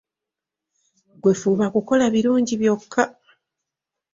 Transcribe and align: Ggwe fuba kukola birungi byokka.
Ggwe 1.15 1.33
fuba 1.41 1.65
kukola 1.73 2.05
birungi 2.13 2.53
byokka. 2.61 3.03